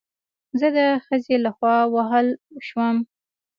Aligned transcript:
زه 0.59 0.67
د 0.75 0.77
خځې 1.05 1.35
له 1.45 1.51
خوا 1.57 1.75
ووهل 1.87 2.27
شوم 2.67 2.95